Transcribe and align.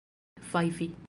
fajfi 0.51 0.91